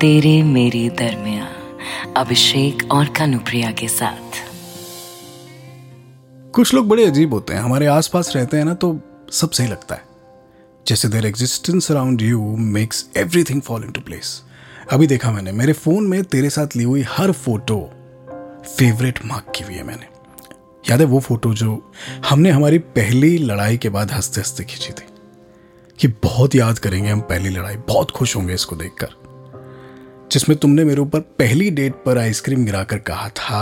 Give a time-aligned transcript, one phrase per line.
[0.00, 1.46] तेरे मेरे दरमिया
[2.16, 4.36] अभिषेक और कनुप्रिया के साथ।
[6.52, 9.00] कुछ लोग बड़े अजीब होते हैं। हमारे आसपास रहते हैं ना तो
[9.32, 10.02] सब सही लगता है।
[10.86, 14.42] जैसे their existence around you makes everything fall into place
[14.92, 17.90] अभी देखा मैंने, मेरे फ़ोन में तेरे साथ ली हुई हर फ़ोटो
[18.78, 20.06] फेवरेट मार्क की हुई है मैंने।
[20.90, 21.92] याद है वो फ़ोटो जो
[22.28, 25.06] हमने हमारी पहली लड़ाई के बाद हँसते हँसते खींची थी?
[25.98, 29.27] कि बहुत याद करेंगे हम पहली लड़ाई, बहुत खुश होंगे इसको देखकर।
[30.32, 33.60] जिसमें तुमने मेरे ऊपर पहली डेट पर आइसक्रीम गिराकर कहा था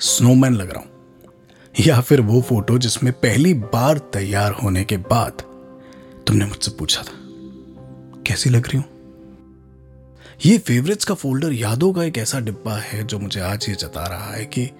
[0.00, 0.90] स्नोमैन लग रहा हूँ।
[1.80, 5.42] या फिर वो फ़ोटो जिसमें पहली बार तैयार होने के बाद
[6.26, 7.12] तुमने मुझसे पूछा था,
[8.26, 8.84] कैसी लग रही हूँ?
[10.46, 14.06] ये फेवरेट्स का फोल्डर यादों का एक ऐसा डिब्बा है जो मुझे आज ये जता
[14.06, 14.70] रहा है कि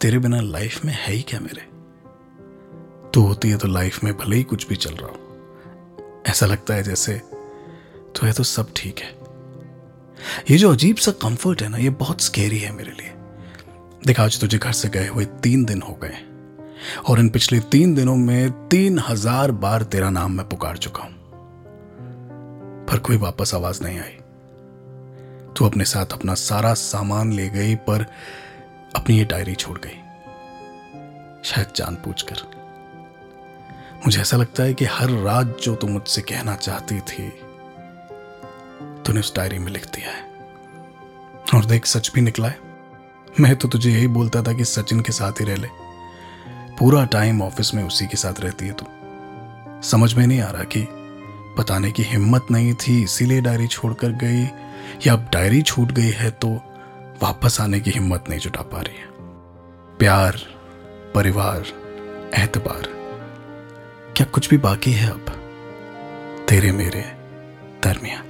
[0.00, 1.62] तेरे बिना लाइफ में है ही क्या मेरे?
[3.10, 6.74] तू होती है तो लाइफ में भले ही कुछ भी चल रहा हो। ऐसा लगता
[6.74, 7.20] है जैसे
[8.16, 9.19] तो है तो सब ठीक है।
[10.50, 13.12] ये जो अजीब सा कंफर्ट है ना, ये बहुत स्केरी है मेरे लिए।
[14.06, 16.18] देख, आज तुझे घर से गए हुए तीन दिन हो गए
[17.08, 21.18] और इन पिछले तीन दिनों में तीन हज़ार बार तेरा नाम मैं पुकार चुका हूँ।
[22.86, 24.16] पर कोई वापस आवाज़ नहीं आई।
[25.56, 28.06] तू अपने साथ अपना सारा सामान ले गई, पर
[28.96, 29.98] अपनी ये डायरी छोड़ गई।
[31.44, 32.48] शायद जान पूछ कर।
[34.06, 37.32] मुझे ऐसा लगता है कि हर रात जो तू मुझसे कहना चाहती थी
[39.10, 40.22] तूने उस डायरी में लिख दिया है।
[41.54, 42.58] और देख, सच भी निकला है।
[43.40, 45.68] मैं तो तुझे यही बोलता था कि सचिन के साथ ही रह ले।
[46.78, 48.86] पूरा टाइम ऑफ़िस में उसी के साथ रहती है तू।
[49.82, 50.80] समझ में नहीं आ रहा कि
[51.58, 54.44] बताने की हिम्मत नहीं थी, इसीलिए डायरी छोड़कर गई,
[55.06, 56.48] या अब डायरी छूट गई है तो
[57.22, 59.08] वापस आने की हिम्मत नहीं जुटा पा रही है।
[59.98, 60.40] प्यार,
[61.14, 61.66] परिवार,
[62.38, 62.88] एतबार,
[64.16, 65.36] क्या कुछ भी बाकी है अब?
[66.48, 67.00] तेरे मेरे
[67.84, 68.24] दरमिया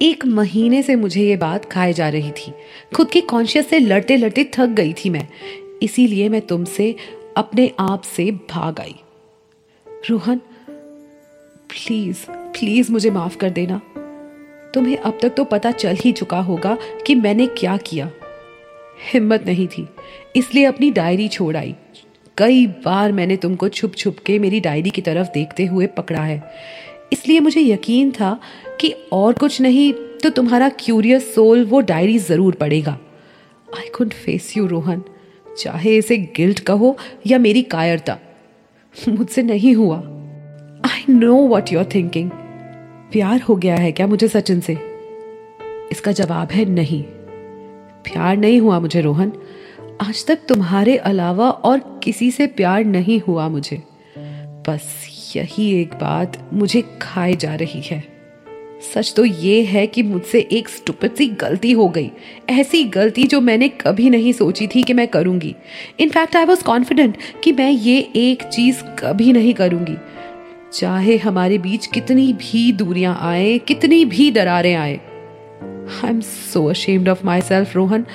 [0.00, 2.52] एक महीने से मुझे ये बात खाए जा रही थी।
[2.96, 5.26] खुद की कॉन्शियस से लड़ते लड़ते थक गई थी मैं।
[5.82, 6.94] इसीलिए मैं तुमसे
[7.36, 8.94] अपने आप से भाग आई।
[10.10, 10.40] रोहन
[11.70, 13.80] प्लीज़ प्लीज़ मुझे माफ़ कर देना।
[14.74, 18.10] तुम्हें अब तक तो पता चल ही चुका होगा कि मैंने क्या किया।
[19.12, 19.86] हिम्मत नहीं थी,
[20.36, 21.74] इसलिए अपनी डायरी छोड़ आई।
[22.38, 26.42] कई बार मैंने तुमको छुप छुप के मेरी डायरी की तरफ़ देखते हुए पकड़ा है।
[27.12, 28.38] इसलिए मुझे यकीन था
[28.80, 32.98] कि और कुछ नहीं तो तुम्हारा क्यूरियस सोल वो डायरी ज़रूर पढ़ेगा।
[33.68, 35.02] I could face you Rohan.
[35.58, 38.18] चाहे इसे गिल्ट कहो या मेरी कायरता,
[39.08, 39.96] मुझसे नहीं हुआ।
[40.86, 42.30] I know what you're thinking
[43.12, 44.76] प्यार हो गया है क्या मुझे सचिन से?
[45.92, 47.02] इसका जवाब है नहीं।
[48.04, 49.32] प्यार नहीं हुआ मुझे, रोहन।
[50.02, 53.82] आज तक तुम्हारे अलावा और किसी से प्यार नहीं हुआ मुझे।
[54.68, 55.06] बस
[55.36, 58.02] यही एक बात मुझे खाए जा रही है।
[58.94, 62.10] सच तो ये है कि मुझसे एक स्टुपिड सी गलती हो गई।
[62.50, 65.54] ऐसी गलती जो मैंने कभी नहीं सोची थी कि मैं करूँगी।
[66.00, 69.96] इनफैक्ट आई वॉज़ कॉन्फिडेंट कि मैं ये एक चीज़ कभी नहीं करूँगी।
[70.72, 75.00] चाहे हमारे बीच कितनी भी दूरियाँ आए, कितनी भी दरारें आए।
[76.04, 78.06] I am so ashamed of myself Rohan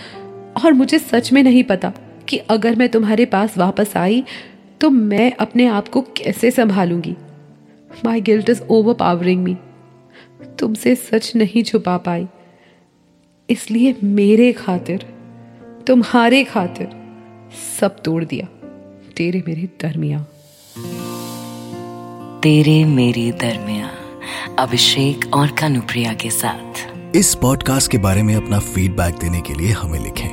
[0.65, 1.93] और मुझे सच में नहीं पता
[2.27, 4.23] कि अगर मैं तुम्हारे पास वापस आई
[4.81, 7.15] तो मैं अपने आप को कैसे संभालूँगी?
[8.05, 8.61] My guilt is
[8.93, 9.57] overpowering me
[10.59, 12.27] तुमसे सच नहीं छुपा पाई।
[13.49, 15.05] इसलिए मेरे खातिर
[15.87, 16.89] तुम्हारे खातिर
[17.79, 18.45] सब तोड़ दिया।
[19.17, 20.25] तेरे मेरे दरमिया।
[22.39, 23.89] तेरे मेरे दरमिया
[24.59, 29.71] अभिषेक और कनुप्रिया के साथ। इस पॉडकास्ट के बारे में अपना फीडबैक देने के लिए
[29.71, 30.29] हमें लिखें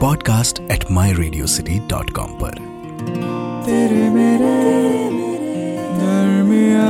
[0.00, 2.78] podcast at my Radio City dot com पर।
[3.68, 4.52] तेरे मेरे
[5.96, 6.87] दरमिया